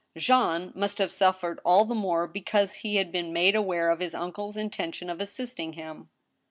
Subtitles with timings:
[0.17, 4.15] Jean must have suffered all the more because he had been made aware of his
[4.15, 6.09] uncle's intention of assisting him.